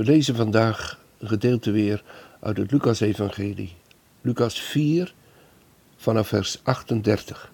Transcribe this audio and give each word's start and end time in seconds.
We 0.00 0.06
lezen 0.06 0.36
vandaag 0.36 1.00
een 1.18 1.28
gedeelte 1.28 1.70
weer 1.70 2.04
uit 2.40 2.56
het 2.56 2.70
Lucas-evangelie. 2.70 3.72
Lucas 4.20 4.60
4 4.60 5.14
vanaf 5.96 6.28
vers 6.28 6.60
38. 6.62 7.52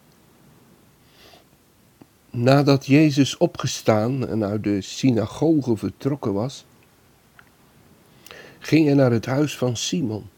Nadat 2.31 2.87
Jezus 2.87 3.37
opgestaan 3.37 4.29
en 4.29 4.45
uit 4.45 4.65
de 4.65 4.81
synagoge 4.81 5.77
vertrokken 5.77 6.33
was, 6.33 6.65
ging 8.59 8.87
hij 8.87 8.95
naar 8.95 9.11
het 9.11 9.27
huis 9.27 9.57
van 9.57 9.77
Simon. 9.77 10.29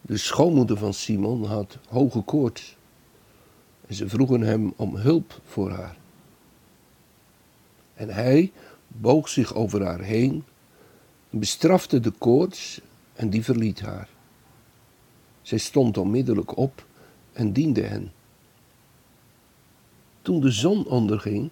De 0.00 0.16
schoonmoeder 0.16 0.76
van 0.76 0.94
Simon 0.94 1.44
had 1.44 1.78
hoge 1.88 2.20
koorts 2.20 2.76
en 3.86 3.94
ze 3.94 4.08
vroegen 4.08 4.40
hem 4.40 4.72
om 4.76 4.96
hulp 4.96 5.40
voor 5.44 5.70
haar. 5.70 5.96
En 7.94 8.08
hij 8.08 8.52
boog 8.88 9.28
zich 9.28 9.54
over 9.54 9.84
haar 9.84 10.00
heen, 10.00 10.44
bestrafte 11.38 12.00
de 12.00 12.10
koorts 12.10 12.80
en 13.14 13.30
die 13.30 13.44
verliet 13.44 13.80
haar. 13.80 14.08
Zij 15.42 15.58
stond 15.58 15.98
onmiddellijk 15.98 16.56
op 16.56 16.86
en 17.32 17.52
diende 17.52 17.82
hen. 17.82 18.12
Toen 20.22 20.40
de 20.40 20.50
zon 20.50 20.86
onderging, 20.86 21.50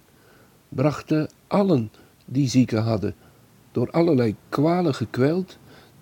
brachten 0.68 1.30
allen 1.46 1.92
die 2.24 2.48
zieken 2.48 2.82
hadden, 2.82 3.14
door 3.72 3.90
allerlei 3.90 4.36
kwalen 4.48 4.94
gekweld, 4.94 5.58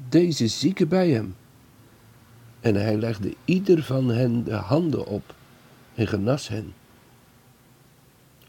deze 0.09 0.47
zieken 0.48 0.89
bij 0.89 1.11
hem. 1.11 1.37
En 2.61 2.75
hij 2.75 2.97
legde 2.97 3.34
ieder 3.44 3.83
van 3.83 4.09
hen 4.09 4.44
de 4.44 4.55
handen 4.55 5.06
op 5.06 5.34
en 5.94 6.06
genas 6.06 6.48
hen. 6.48 6.75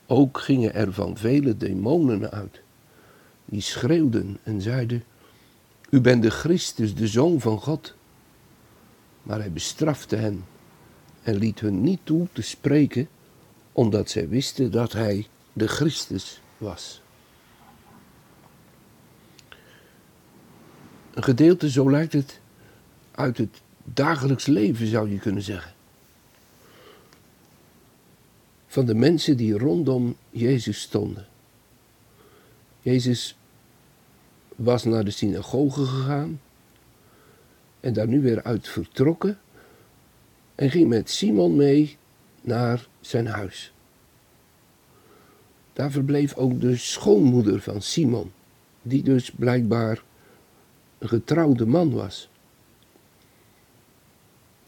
Ook 0.06 0.40
gingen 0.40 0.74
er 0.74 0.94
van 0.94 1.18
vele 1.18 1.58
demonen 1.58 2.32
uit, 2.32 2.62
die 3.46 3.62
schreeuwden 3.62 4.38
en 4.44 4.62
zeiden, 4.62 5.04
U 5.92 6.02
bent 6.02 6.22
de 6.22 6.30
Christus, 6.30 6.96
de 6.96 7.08
Zoon 7.08 7.40
van 7.40 7.60
God. 7.60 7.96
Maar 9.24 9.40
hij 9.40 9.52
bestrafte 9.52 10.16
hen 10.16 10.46
en 11.24 11.36
liet 11.36 11.60
hun 11.60 11.82
niet 11.82 12.00
toe 12.04 12.28
te 12.34 12.42
spreken, 12.42 13.10
omdat 13.72 14.10
zij 14.10 14.30
wisten 14.30 14.72
dat 14.72 14.94
hij 14.94 15.28
de 15.54 15.68
Christus 15.68 16.42
was. 16.58 17.02
Een 21.14 21.24
gedeelte, 21.24 21.70
zo 21.70 21.90
lijkt 21.90 22.14
het, 22.14 22.40
uit 23.12 23.38
het 23.38 23.62
dagelijks 23.84 24.46
leven 24.46 24.88
zou 24.88 25.12
je 25.12 25.20
kunnen 25.20 25.44
zeggen 25.44 25.74
van 28.72 28.86
de 28.86 28.96
mensen 28.96 29.38
die 29.38 29.58
rondom 29.58 30.16
Jezus 30.30 30.82
stonden. 30.82 31.28
Jezus 32.82 33.38
was 34.56 34.84
naar 34.84 35.04
de 35.04 35.12
synagoge 35.12 35.86
gegaan 35.86 36.42
en 37.80 37.94
daar 37.94 38.08
nu 38.08 38.22
weer 38.22 38.44
uit 38.44 38.68
vertrokken 38.68 39.40
en 40.56 40.72
ging 40.72 40.88
met 40.88 41.10
Simon 41.10 41.56
mee 41.56 41.98
naar 42.42 42.88
zijn 43.00 43.28
huis. 43.28 43.74
Daar 45.74 45.92
verbleef 45.92 46.36
ook 46.36 46.62
de 46.62 46.76
schoonmoeder 46.76 47.62
van 47.62 47.82
Simon, 47.82 48.32
die 48.82 49.04
dus 49.04 49.32
blijkbaar 49.32 50.04
een 50.98 51.08
getrouwde 51.08 51.66
man 51.66 51.92
was. 51.92 52.30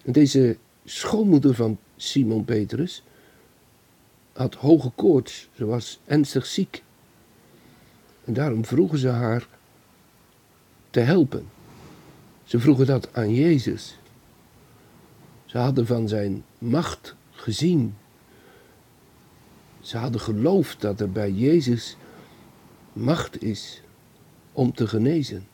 En 0.03 0.11
deze 0.11 0.57
schoonmoeder 0.85 1.55
van 1.55 1.77
Simon 1.95 2.45
Petrus 2.45 3.03
had 4.33 4.55
hoge 4.55 4.89
koorts, 4.89 5.49
ze 5.53 5.65
was 5.65 5.99
ernstig 6.05 6.45
ziek. 6.45 6.83
En 8.25 8.33
daarom 8.33 8.65
vroegen 8.65 8.97
ze 8.97 9.07
haar 9.07 9.47
te 10.93 10.99
helpen. 10.99 11.49
Ze 12.43 12.59
vroegen 12.59 12.85
dat 12.85 13.13
aan 13.13 13.33
Jezus. 13.33 13.97
Ze 15.45 15.57
hadden 15.57 15.87
van 15.87 16.07
zijn 16.07 16.43
macht 16.57 17.15
gezien. 17.31 17.95
Ze 19.81 19.97
hadden 19.97 20.21
geloofd 20.21 20.81
dat 20.81 20.99
er 20.99 21.11
bij 21.11 21.31
Jezus 21.31 21.97
macht 22.93 23.41
is 23.41 23.81
om 24.51 24.73
te 24.73 24.87
genezen. 24.87 25.47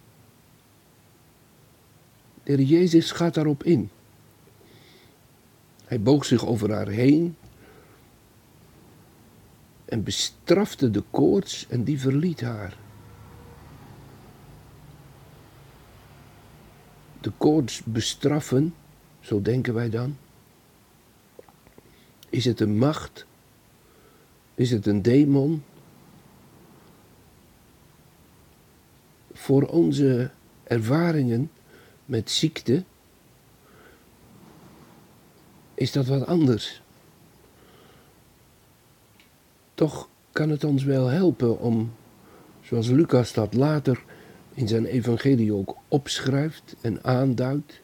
De 2.44 2.66
Jezus 2.66 3.12
gaat 3.12 3.34
daarop 3.34 3.64
in. 3.64 3.90
Hij 5.86 6.02
boog 6.02 6.26
zich 6.26 6.46
over 6.46 6.74
haar 6.74 6.88
heen 6.88 7.36
en 9.86 10.04
bestrafte 10.04 10.92
de 10.92 11.04
koorts 11.10 11.68
en 11.70 11.84
die 11.84 12.00
verliet 12.00 12.42
haar. 12.42 12.78
De 17.22 17.32
koorts 17.38 17.84
bestraffen, 17.84 18.76
zo 19.20 19.42
denken 19.42 19.74
wij 19.74 19.90
dan. 19.90 20.18
Is 22.30 22.46
het 22.46 22.60
een 22.60 22.78
macht? 22.78 23.26
Is 24.56 24.72
het 24.72 24.86
een 24.86 25.02
demon? 25.02 25.64
Voor 29.34 29.64
onze 29.64 30.32
ervaringen 30.64 31.52
met 32.06 32.32
ziekte 32.32 32.84
is 35.74 35.92
dat 35.92 36.08
wat 36.08 36.26
anders. 36.26 36.82
Toch 39.74 40.10
kan 40.32 40.50
het 40.50 40.64
ons 40.64 40.84
wel 40.84 41.08
helpen 41.08 41.60
om, 41.60 41.94
zoals 42.62 42.88
Lucas 42.88 43.34
dat 43.34 43.54
later 43.54 44.04
in 44.60 44.68
zijn 44.68 44.86
evangelie 44.86 45.54
ook 45.54 45.78
opschrijft 45.88 46.76
en 46.82 47.04
aanduidt, 47.04 47.82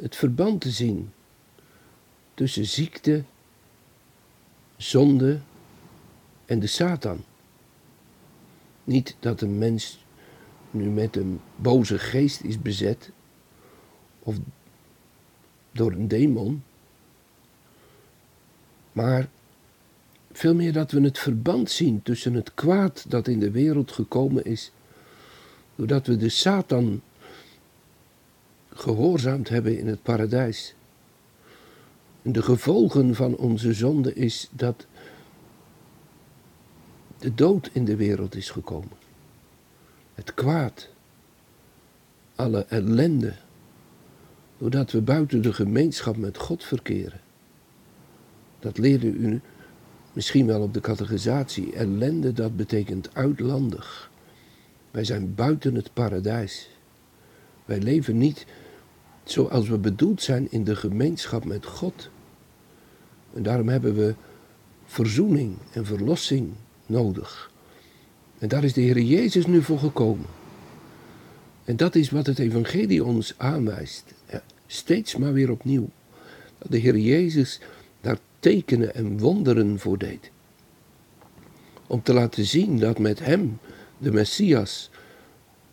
het 0.00 0.16
verband 0.16 0.60
te 0.60 0.70
zien 0.70 1.12
tussen 2.34 2.64
ziekte, 2.64 3.24
zonde 4.76 5.38
en 6.44 6.58
de 6.58 6.66
Satan. 6.66 7.24
Niet 8.84 9.16
dat 9.18 9.40
een 9.40 9.58
mens 9.58 10.04
nu 10.70 10.90
met 10.90 11.16
een 11.16 11.40
boze 11.56 11.98
geest 11.98 12.40
is 12.40 12.62
bezet 12.62 13.10
of 14.18 14.36
door 15.72 15.92
een 15.92 16.08
demon, 16.08 16.62
maar 18.92 19.28
veel 20.32 20.54
meer 20.54 20.72
dat 20.72 20.90
we 20.90 21.00
het 21.00 21.18
verband 21.18 21.70
zien 21.70 22.02
tussen 22.02 22.34
het 22.34 22.54
kwaad 22.54 23.04
dat 23.08 23.28
in 23.28 23.40
de 23.40 23.50
wereld 23.50 23.92
gekomen 23.92 24.44
is, 24.44 24.70
doordat 25.76 26.06
we 26.06 26.16
de 26.16 26.28
Satan 26.28 27.02
gehoorzaamd 28.72 29.48
hebben 29.48 29.78
in 29.78 29.86
het 29.86 30.02
paradijs. 30.02 30.74
En 32.22 32.32
de 32.32 32.42
gevolgen 32.42 33.14
van 33.14 33.36
onze 33.36 33.72
zonde 33.72 34.14
is 34.14 34.48
dat 34.52 34.86
de 37.18 37.34
dood 37.34 37.70
in 37.72 37.84
de 37.84 37.96
wereld 37.96 38.34
is 38.34 38.50
gekomen. 38.50 38.96
Het 40.14 40.34
kwaad, 40.34 40.88
alle 42.34 42.66
ellende, 42.68 43.34
doordat 44.58 44.90
we 44.90 45.00
buiten 45.00 45.42
de 45.42 45.52
gemeenschap 45.52 46.16
met 46.16 46.38
God 46.38 46.64
verkeren. 46.64 47.20
Dat 48.58 48.78
leerde 48.78 49.06
u 49.06 49.40
Misschien 50.16 50.46
wel 50.46 50.62
op 50.62 50.74
de 50.74 50.80
categorisatie. 50.80 51.72
Ellende, 51.72 52.32
dat 52.32 52.56
betekent 52.56 53.14
uitlandig. 53.14 54.10
Wij 54.96 55.04
zijn 55.04 55.34
buiten 55.34 55.74
het 55.74 55.92
paradijs. 55.92 56.68
Wij 57.64 57.80
leven 57.80 58.18
niet 58.18 58.46
zoals 59.24 59.68
we 59.68 59.78
bedoeld 59.78 60.22
zijn 60.22 60.46
in 60.50 60.64
de 60.64 60.76
gemeenschap 60.76 61.44
met 61.44 61.66
God. 61.66 62.10
En 63.34 63.42
daarom 63.42 63.68
hebben 63.68 63.94
we 63.94 64.14
verzoening 64.84 65.56
en 65.72 65.86
verlossing 65.86 66.52
nodig. 66.86 67.50
En 68.38 68.48
daar 68.48 68.64
is 68.64 68.72
de 68.72 68.80
Heer 68.80 69.00
Jezus 69.00 69.46
nu 69.46 69.62
voor 69.62 69.78
gekomen. 69.78 70.26
En 71.64 71.76
dat 71.76 71.94
is 71.94 72.10
wat 72.10 72.26
het 72.26 72.38
Evangelie 72.38 73.04
ons 73.04 73.34
aanwijst. 73.36 74.04
Ja, 74.30 74.42
steeds 74.66 75.16
maar 75.16 75.32
weer 75.32 75.50
opnieuw. 75.50 75.88
Dat 76.58 76.70
de 76.70 76.78
Heer 76.78 76.98
Jezus 76.98 77.60
tekenen 78.38 78.94
en 78.94 79.18
wonderen 79.18 79.78
voor 79.78 79.98
deed. 79.98 80.30
Om 81.86 82.02
te 82.02 82.12
laten 82.12 82.44
zien 82.44 82.78
dat 82.78 82.98
met 82.98 83.18
hem, 83.18 83.58
de 83.98 84.12
Messias, 84.12 84.90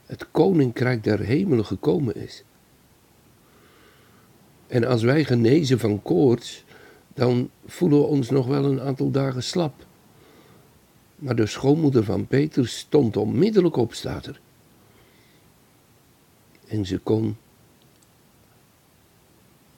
het 0.06 0.32
koninkrijk 0.32 1.04
der 1.04 1.20
hemelen 1.20 1.66
gekomen 1.66 2.16
is. 2.16 2.44
En 4.68 4.86
als 4.86 5.04
wij 5.04 5.24
genezen 5.24 5.80
van 5.80 6.02
koorts, 6.02 6.64
dan 7.14 7.50
voelen 7.66 8.00
we 8.00 8.06
ons 8.06 8.30
nog 8.30 8.48
wel 8.48 8.66
een 8.66 8.82
aantal 8.82 9.12
dagen 9.12 9.44
slap. 9.44 9.86
Maar 11.16 11.36
de 11.36 11.46
schoonmoeder 11.46 12.04
van 12.04 12.28
Peter 12.28 12.68
stond 12.68 13.18
onmiddellijk 13.18 13.76
op, 13.76 13.94
staat 13.94 14.26
er. 14.26 14.42
En 16.68 16.86
ze 16.86 16.98
kon 16.98 17.38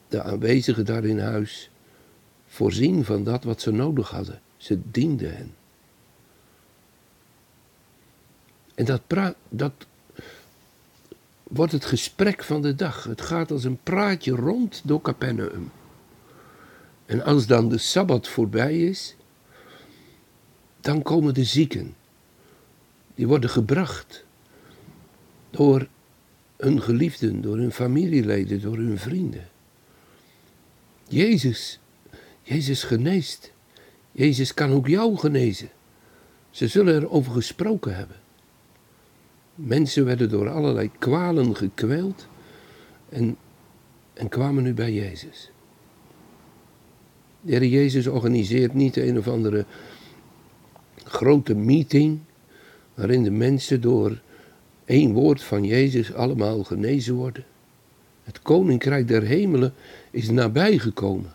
de 0.08 0.22
aanwezigen 0.22 0.86
daar 0.86 1.06
in 1.06 1.20
huis 1.20 1.70
voorzien 2.46 3.06
van 3.06 3.24
dat 3.24 3.44
wat 3.44 3.62
ze 3.62 3.72
nodig 3.72 4.10
hadden. 4.10 4.42
Ze 4.58 4.80
diende 4.92 5.28
hen. 5.28 5.54
En 8.76 8.86
dat, 8.86 9.02
dat 9.50 9.74
wordt 11.44 11.72
het 11.72 11.86
gesprek 11.86 12.44
van 12.44 12.62
de 12.62 12.76
dag. 12.76 13.04
Het 13.04 13.22
gaat 13.22 13.52
als 13.52 13.64
een 13.64 13.80
praatje 13.84 14.32
rond 14.32 14.82
door 14.84 15.02
Capernaum. 15.02 15.72
En 17.06 17.24
als 17.24 17.48
dan 17.48 17.70
de 17.70 17.78
Sabbat 17.78 18.28
voorbij 18.28 18.80
is, 18.80 19.16
dan 20.82 21.02
komen 21.02 21.34
de 21.34 21.44
zieken. 21.44 21.96
Die 23.16 23.28
worden 23.28 23.50
gebracht 23.50 24.26
door 25.50 25.88
hun 26.58 26.82
geliefden, 26.82 27.42
door 27.42 27.58
hun 27.58 27.72
familieleden, 27.72 28.62
door 28.62 28.78
hun 28.78 28.98
vrienden. 28.98 29.48
Jezus, 31.08 31.80
Jezus 32.42 32.84
geneest. 32.84 33.52
Jezus 34.12 34.54
kan 34.54 34.72
ook 34.72 34.88
jou 34.88 35.18
genezen. 35.18 35.70
Ze 36.50 36.68
zullen 36.68 36.96
erover 36.96 37.32
gesproken 37.32 37.96
hebben. 37.96 38.18
Mensen 39.56 40.06
werden 40.06 40.30
door 40.30 40.50
allerlei 40.50 40.92
kwalen 41.00 41.56
gekweld 41.56 42.28
en, 43.10 43.38
en 44.14 44.30
kwamen 44.30 44.64
nu 44.64 44.74
bij 44.74 44.94
Jezus. 44.94 45.52
De 47.42 47.52
Heer 47.52 47.66
Jezus 47.66 48.08
organiseert 48.08 48.74
niet 48.74 48.98
een 48.98 49.18
of 49.18 49.28
andere 49.28 49.66
grote 51.04 51.56
meeting 51.56 52.20
waarin 52.94 53.24
de 53.24 53.32
mensen 53.32 53.82
door 53.82 54.22
één 54.86 55.14
woord 55.14 55.44
van 55.44 55.64
Jezus 55.64 56.14
allemaal 56.14 56.64
genezen 56.64 57.16
worden. 57.16 57.46
Het 58.24 58.42
koninkrijk 58.42 59.08
der 59.08 59.24
hemelen 59.24 59.74
is 60.12 60.30
nabijgekomen. 60.30 61.34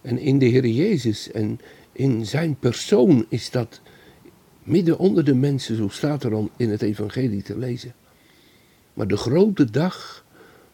En 0.00 0.18
in 0.18 0.38
de 0.38 0.46
Heer 0.46 0.66
Jezus 0.66 1.30
en 1.30 1.60
in 1.92 2.26
zijn 2.26 2.56
persoon 2.58 3.26
is 3.28 3.50
dat 3.50 3.80
midden 4.68 4.98
onder 4.98 5.24
de 5.24 5.34
mensen, 5.34 5.76
zo 5.76 5.88
staat 5.88 6.24
er 6.24 6.34
al 6.34 6.50
in 6.56 6.70
het 6.70 6.82
evangelie 6.82 7.42
te 7.42 7.58
lezen. 7.58 7.94
Maar 8.94 9.06
de 9.06 9.16
grote 9.16 9.70
dag 9.70 10.24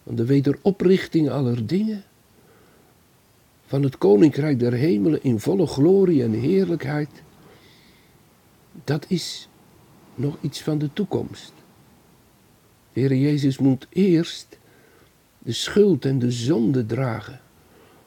van 0.04 0.14
de 0.14 0.24
wederoprichting 0.24 1.30
aller 1.30 1.66
dingen, 1.66 2.04
van 3.66 3.82
het 3.82 3.98
koninkrijk 3.98 4.58
der 4.58 4.72
hemelen 4.72 5.22
in 5.22 5.40
volle 5.40 5.66
glorie 5.66 6.22
en 6.22 6.32
heerlijkheid, 6.32 7.10
dat 8.84 9.04
is 9.08 9.48
nog 10.14 10.36
iets 10.40 10.60
van 10.60 10.78
de 10.78 10.92
toekomst. 10.92 11.52
De 12.92 13.00
Heer 13.00 13.14
Jezus 13.14 13.58
moet 13.58 13.86
eerst 13.88 14.58
de 15.38 15.52
schuld 15.52 16.04
en 16.04 16.18
de 16.18 16.30
zonde 16.30 16.86
dragen 16.86 17.40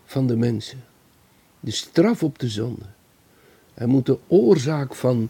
van 0.05 0.27
de 0.27 0.35
mensen. 0.35 0.83
De 1.59 1.71
straf 1.71 2.23
op 2.23 2.39
de 2.39 2.49
zonde. 2.49 2.85
Hij 3.73 3.87
moet 3.87 4.05
de 4.05 4.17
oorzaak 4.27 4.95
van 4.95 5.29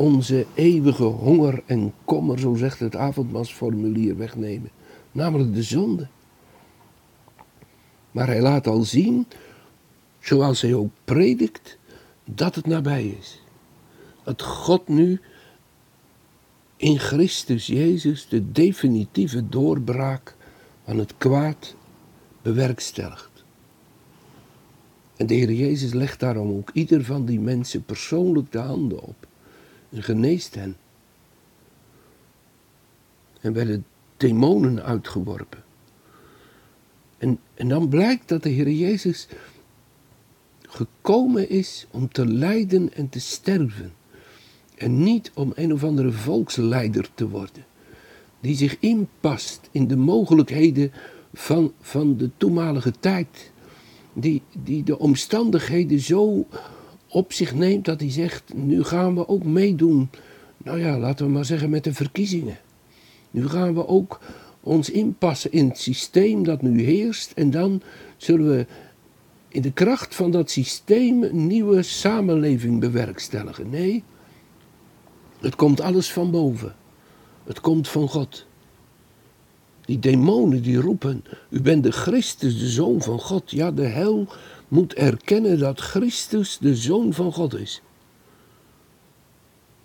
onze 0.00 0.46
eeuwige 0.54 1.02
honger 1.02 1.62
en 1.66 1.92
kommer, 2.04 2.38
zo 2.38 2.54
zegt 2.54 2.78
het 2.78 2.96
avondmasformulier, 2.96 4.16
wegnemen. 4.16 4.70
Namelijk 5.12 5.54
de 5.54 5.62
zonde. 5.62 6.08
Maar 8.10 8.26
hij 8.26 8.40
laat 8.40 8.66
al 8.66 8.82
zien, 8.82 9.26
zoals 10.20 10.60
hij 10.60 10.74
ook 10.74 10.90
predikt, 11.04 11.78
dat 12.24 12.54
het 12.54 12.66
nabij 12.66 13.06
is. 13.06 13.42
Dat 14.22 14.42
God 14.42 14.88
nu 14.88 15.20
in 16.76 16.98
Christus 16.98 17.66
Jezus 17.66 18.28
de 18.28 18.52
definitieve 18.52 19.48
doorbraak 19.48 20.36
van 20.84 20.98
het 20.98 21.14
kwaad 21.18 21.74
bewerkstelligt. 22.42 23.44
En 25.16 25.26
de 25.26 25.34
Heer 25.34 25.52
Jezus 25.52 25.92
legt 25.92 26.20
daarom 26.20 26.50
ook 26.50 26.70
ieder 26.72 27.04
van 27.04 27.24
die 27.24 27.40
mensen 27.40 27.84
persoonlijk 27.84 28.52
de 28.52 28.58
handen 28.58 29.02
op 29.02 29.28
en 29.90 30.02
geneest 30.02 30.54
hen. 30.54 30.76
En 33.40 33.52
werden 33.52 33.84
demonen 34.16 34.82
uitgeworpen. 34.82 35.62
En, 37.18 37.38
en 37.54 37.68
dan 37.68 37.88
blijkt 37.88 38.28
dat 38.28 38.42
de 38.42 38.48
Heer 38.48 38.70
Jezus 38.70 39.28
gekomen 40.62 41.48
is 41.48 41.86
om 41.90 42.08
te 42.12 42.26
lijden 42.26 42.94
en 42.94 43.08
te 43.08 43.20
sterven. 43.20 43.92
En 44.74 45.02
niet 45.02 45.30
om 45.34 45.52
een 45.54 45.72
of 45.72 45.84
andere 45.84 46.12
volksleider 46.12 47.08
te 47.14 47.28
worden. 47.28 47.64
Die 48.40 48.56
zich 48.56 48.76
inpast 48.78 49.68
in 49.70 49.86
de 49.86 49.96
mogelijkheden 49.96 50.92
van, 51.32 51.72
van 51.80 52.16
de 52.16 52.30
toenmalige 52.36 52.92
tijd. 53.00 53.52
Die, 54.12 54.42
die 54.52 54.82
de 54.82 54.98
omstandigheden 54.98 56.00
zo 56.00 56.46
op 57.10 57.32
zich 57.32 57.54
neemt 57.54 57.84
dat 57.84 58.00
hij 58.00 58.10
zegt: 58.10 58.54
nu 58.54 58.82
gaan 58.82 59.14
we 59.14 59.28
ook 59.28 59.44
meedoen. 59.44 60.10
Nou 60.56 60.80
ja, 60.80 60.98
laten 60.98 61.26
we 61.26 61.32
maar 61.32 61.44
zeggen 61.44 61.70
met 61.70 61.84
de 61.84 61.94
verkiezingen. 61.94 62.58
Nu 63.30 63.48
gaan 63.48 63.74
we 63.74 63.86
ook 63.86 64.20
ons 64.60 64.90
inpassen 64.90 65.52
in 65.52 65.68
het 65.68 65.78
systeem 65.78 66.44
dat 66.44 66.62
nu 66.62 66.82
heerst. 66.82 67.32
En 67.32 67.50
dan 67.50 67.82
zullen 68.16 68.48
we 68.48 68.66
in 69.48 69.62
de 69.62 69.72
kracht 69.72 70.14
van 70.14 70.30
dat 70.30 70.50
systeem 70.50 71.22
een 71.22 71.46
nieuwe 71.46 71.82
samenleving 71.82 72.80
bewerkstelligen. 72.80 73.70
Nee, 73.70 74.02
het 75.40 75.54
komt 75.54 75.80
alles 75.80 76.12
van 76.12 76.30
boven. 76.30 76.74
Het 77.44 77.60
komt 77.60 77.88
van 77.88 78.08
God. 78.08 78.46
Die 79.80 79.98
demonen 79.98 80.62
die 80.62 80.80
roepen, 80.80 81.24
u 81.48 81.60
bent 81.60 81.82
de 81.82 81.92
Christus, 81.92 82.58
de 82.58 82.68
Zoon 82.68 83.02
van 83.02 83.20
God. 83.20 83.50
Ja, 83.50 83.70
de 83.70 83.86
hel 83.86 84.28
moet 84.70 84.94
erkennen 84.94 85.58
dat 85.58 85.80
Christus 85.80 86.58
de 86.58 86.76
Zoon 86.76 87.12
van 87.12 87.32
God 87.32 87.54
is. 87.54 87.82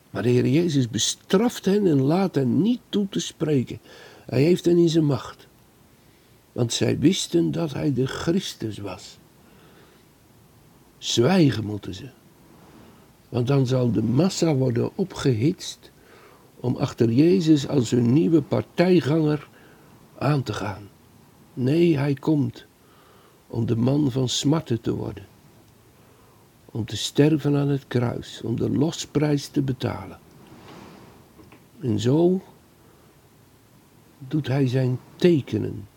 Maar 0.09 0.23
de 0.23 0.29
Heer 0.29 0.47
Jezus 0.47 0.89
bestraft 0.89 1.65
hen 1.65 1.87
en 1.87 2.01
laat 2.01 2.35
hen 2.35 2.61
niet 2.61 2.79
toe 2.89 3.09
te 3.09 3.19
spreken. 3.19 3.79
Hij 4.25 4.41
heeft 4.41 4.65
hen 4.65 4.77
in 4.77 4.89
zijn 4.89 5.05
macht. 5.05 5.47
Want 6.51 6.73
zij 6.73 6.99
wisten 6.99 7.51
dat 7.51 7.73
hij 7.73 7.93
de 7.93 8.07
Christus 8.07 8.77
was. 8.77 9.17
Zwijgen 10.97 11.65
moeten 11.65 11.93
ze. 11.93 12.09
Want 13.29 13.47
dan 13.47 13.67
zal 13.67 13.91
de 13.91 14.03
massa 14.03 14.55
worden 14.55 14.91
opgehitst 14.95 15.91
om 16.55 16.75
achter 16.75 17.11
Jezus 17.11 17.67
als 17.67 17.91
hun 17.91 18.13
nieuwe 18.13 18.41
partijganger 18.41 19.47
aan 20.17 20.43
te 20.43 20.53
gaan. 20.53 20.89
Nee, 21.53 21.97
hij 21.97 22.13
komt 22.13 22.65
om 23.47 23.65
de 23.65 23.75
man 23.75 24.11
van 24.11 24.29
smarten 24.29 24.81
te 24.81 24.95
worden. 24.95 25.25
Om 26.65 26.85
te 26.85 26.97
sterven 26.97 27.55
aan 27.55 27.67
het 27.67 27.87
kruis, 27.87 28.41
om 28.41 28.55
de 28.55 28.69
losprijs 28.69 29.47
te 29.47 29.61
betalen. 29.61 30.19
En 31.79 31.99
zo 31.99 32.41
doet 34.17 34.47
hij 34.47 34.67
zijn 34.67 34.99
tekenen 35.15 35.87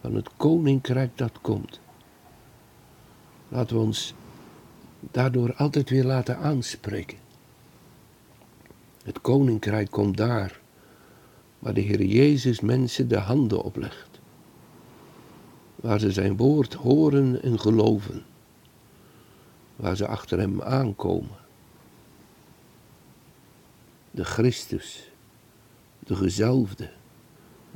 van 0.00 0.14
het 0.14 0.28
koninkrijk 0.36 1.18
dat 1.18 1.40
komt. 1.40 1.80
Laten 3.48 3.76
we 3.76 3.82
ons 3.82 4.14
daardoor 5.00 5.54
altijd 5.54 5.90
weer 5.90 6.04
laten 6.04 6.38
aanspreken. 6.38 7.18
Het 9.04 9.20
koninkrijk 9.20 9.90
komt 9.90 10.16
daar 10.16 10.60
waar 11.58 11.74
de 11.74 11.80
Heer 11.80 12.02
Jezus 12.04 12.60
mensen 12.60 13.08
de 13.08 13.18
handen 13.18 13.62
oplegt 13.62 14.11
waar 15.82 16.00
ze 16.00 16.12
zijn 16.12 16.36
woord 16.36 16.74
horen 16.74 17.42
en 17.42 17.60
geloven, 17.60 18.22
waar 19.76 19.96
ze 19.96 20.06
achter 20.06 20.38
hem 20.38 20.62
aankomen. 20.62 21.36
De 24.10 24.24
Christus, 24.24 25.10
de 25.98 26.14
gezalfde, 26.14 26.90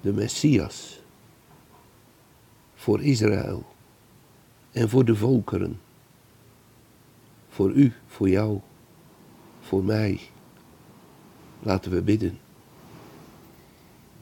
de 0.00 0.12
Messias, 0.12 1.00
voor 2.74 3.02
Israël 3.02 3.66
en 4.72 4.88
voor 4.88 5.04
de 5.04 5.14
volkeren, 5.14 5.80
voor 7.48 7.70
u, 7.70 7.92
voor 8.06 8.28
jou, 8.28 8.60
voor 9.60 9.84
mij. 9.84 10.20
Laten 11.60 11.90
we 11.90 12.02
bidden. 12.02 12.38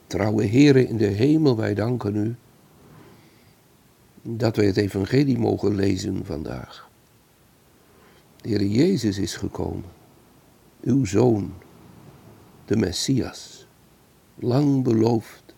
Trouwe 0.07 0.45
Heren 0.45 0.89
in 0.89 0.97
de 0.97 1.07
hemel, 1.07 1.57
wij 1.57 1.75
danken 1.75 2.17
u 2.17 2.37
dat 4.27 4.57
wij 4.57 4.67
het 4.67 4.77
evangelie 4.77 5.39
mogen 5.39 5.75
lezen 5.75 6.25
vandaag. 6.25 6.89
De 8.41 8.49
Heer 8.49 8.65
Jezus 8.65 9.19
is 9.19 9.37
gekomen, 9.37 9.91
uw 10.81 11.05
Zoon, 11.05 11.55
de 12.65 12.77
Messias, 12.77 13.67
lang 14.35 14.83
beloofd, 14.83 15.55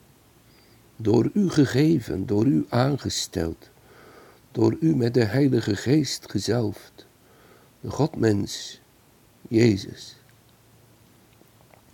door 0.96 1.30
u 1.32 1.50
gegeven, 1.50 2.26
door 2.26 2.46
u 2.46 2.66
aangesteld, 2.68 3.70
door 4.52 4.76
u 4.80 4.96
met 4.96 5.14
de 5.14 5.25
Heilige 5.25 5.76
Geest 5.76 6.30
gezalfd, 6.30 7.06
de 7.80 7.90
Godmens, 7.90 8.80
Jezus, 9.49 10.16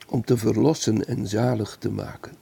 om 0.09 0.25
te 0.25 0.37
verlossen 0.37 1.07
en 1.07 1.27
zalig 1.27 1.77
te 1.77 1.91
maken. 1.91 2.33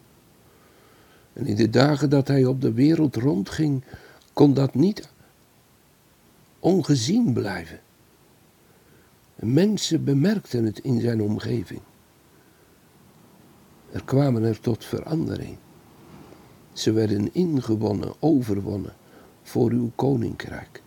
En 1.33 1.47
in 1.47 1.57
de 1.57 1.71
dagen 1.71 2.11
dat 2.11 2.29
hij 2.29 2.45
op 2.45 2.61
de 2.61 2.73
wereld 2.73 3.17
rondging, 3.17 3.83
kon 4.33 4.55
dat 4.55 4.75
niet 4.75 5.09
ongezien 6.59 7.33
blijven. 7.33 7.81
Mensen 9.35 10.05
bemerkten 10.05 10.65
het 10.65 10.79
in 10.79 11.01
zijn 11.01 11.23
omgeving. 11.23 11.81
Er 13.93 14.05
kwamen 14.05 14.43
er 14.43 14.61
tot 14.61 14.85
verandering. 14.85 15.57
Ze 16.73 16.93
werden 16.93 17.35
ingewonnen, 17.35 18.15
overwonnen 18.19 18.93
voor 19.43 19.71
uw 19.71 19.91
koninkrijk. 19.95 20.83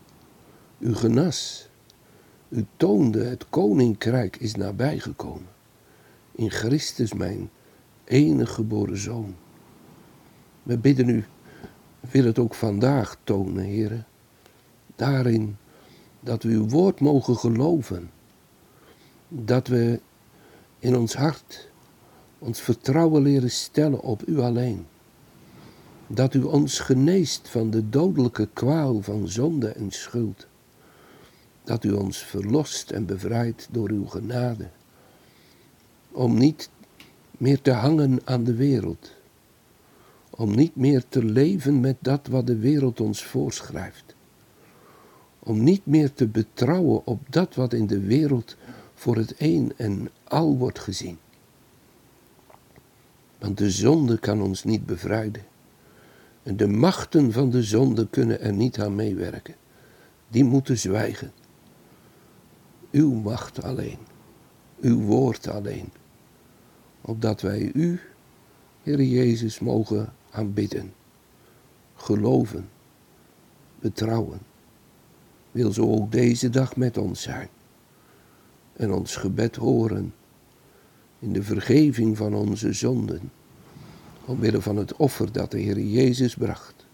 U 0.80 0.96
genas. 0.96 1.68
U 2.50 2.66
toonde 2.78 3.24
het 3.24 3.50
koninkrijk 3.50 4.36
is 4.36 4.56
nabijgekomen. 4.56 5.48
In 6.32 6.52
Christus 6.52 7.14
mijn 7.14 7.50
enige 8.04 8.54
geboren 8.54 8.98
zoon. 8.98 9.36
We 10.64 10.78
bidden 10.78 11.10
u, 11.10 11.26
wil 12.12 12.26
het 12.26 12.40
ook 12.40 12.54
vandaag 12.54 13.18
tonen, 13.24 13.64
heren. 13.64 14.06
Daarin 14.96 15.58
dat 16.20 16.44
we 16.44 16.50
uw 16.50 16.68
woord 16.68 17.00
mogen 17.00 17.38
geloven. 17.38 18.12
Dat 19.28 19.68
we 19.68 20.00
in 20.80 20.98
ons 20.98 21.14
hart 21.14 21.72
ons 22.40 22.62
vertrouwen 22.62 23.22
leren 23.22 23.52
stellen 23.52 24.02
op 24.02 24.28
u 24.28 24.40
alleen. 24.40 24.86
Dat 26.08 26.34
u 26.34 26.44
ons 26.44 26.80
geneest 26.80 27.50
van 27.50 27.70
de 27.70 27.90
dodelijke 27.90 28.50
kwaal 28.54 29.02
van 29.02 29.28
zonde 29.28 29.68
en 29.68 29.92
schuld. 29.92 30.48
Dat 31.64 31.84
u 31.84 31.92
ons 31.92 32.18
verlost 32.18 32.92
en 32.92 33.06
bevrijdt 33.06 33.68
door 33.72 33.90
uw 33.90 34.06
genade. 34.06 34.70
Om 36.12 36.38
niet 36.38 36.70
meer 37.38 37.62
te 37.62 37.72
hangen 37.72 38.20
aan 38.24 38.44
de 38.44 38.56
wereld. 38.56 39.12
Om 40.36 40.56
niet 40.56 40.76
meer 40.76 41.04
te 41.10 41.24
leven 41.24 41.80
met 41.80 41.98
dat 42.00 42.28
wat 42.28 42.48
de 42.48 42.58
wereld 42.58 43.00
ons 43.00 43.24
voorschrijft. 43.24 44.16
Om 45.40 45.64
niet 45.64 45.86
meer 45.86 46.14
te 46.14 46.28
betrouwen 46.28 47.02
op 47.06 47.20
dat 47.30 47.56
wat 47.56 47.74
in 47.74 47.88
de 47.88 48.00
wereld 48.00 48.56
voor 48.94 49.16
het 49.16 49.36
een 49.38 49.74
en 49.78 50.10
al 50.24 50.58
wordt 50.58 50.80
gezien. 50.80 51.18
Want 53.40 53.58
de 53.58 53.72
zonde 53.72 54.20
kan 54.20 54.42
ons 54.42 54.64
niet 54.64 54.86
bevrijden. 54.86 55.44
En 56.44 56.58
de 56.58 56.68
machten 56.68 57.32
van 57.32 57.50
de 57.50 57.64
zonde 57.64 58.08
kunnen 58.10 58.42
er 58.42 58.54
niet 58.54 58.80
aan 58.80 58.96
meewerken. 58.96 59.56
Die 60.28 60.44
moeten 60.44 60.78
zwijgen. 60.78 61.32
Uw 62.92 63.12
macht 63.12 63.64
alleen. 63.64 63.98
Uw 64.82 65.00
woord 65.00 65.48
alleen. 65.48 65.90
Opdat 67.02 67.42
wij 67.42 67.72
u, 67.74 68.00
Heer 68.84 69.02
Jezus, 69.02 69.60
mogen 69.60 70.14
aanbidden. 70.34 70.94
Geloven. 71.96 72.70
Betrouwen. 73.80 74.40
Wil 75.52 75.72
zo 75.72 75.92
ook 75.92 76.12
deze 76.12 76.50
dag 76.50 76.76
met 76.76 76.98
ons 76.98 77.22
zijn. 77.22 77.50
En 78.74 78.92
ons 78.94 79.16
gebed 79.16 79.56
horen 79.56 80.14
in 81.20 81.34
de 81.34 81.44
vergeving 81.44 82.18
van 82.18 82.34
onze 82.34 82.74
zonden, 82.74 83.32
omwille 84.26 84.62
van 84.62 84.78
het 84.78 84.96
offer 84.96 85.32
dat 85.32 85.52
de 85.52 85.60
Heer 85.60 85.80
Jezus 85.80 86.36
bracht. 86.36 86.86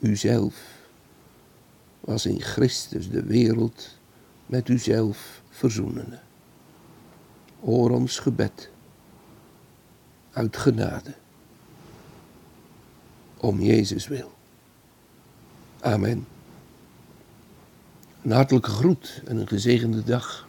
Uzelf 0.00 0.54
was 2.00 2.26
in 2.26 2.40
Christus 2.40 3.10
de 3.10 3.22
wereld 3.22 3.98
met 4.46 4.68
uzelf 4.68 5.42
verzoenende. 5.48 6.20
Hoor 7.60 7.90
ons 7.90 8.18
gebed 8.18 8.70
uit 10.32 10.56
genade. 10.56 11.14
Om 13.44 13.60
Jezus 13.60 14.08
wil. 14.08 14.32
Amen. 15.80 16.26
Een 18.22 18.30
hartelijke 18.30 18.70
groet 18.70 19.22
en 19.26 19.36
een 19.36 19.48
gezegende 19.48 20.02
dag. 20.02 20.48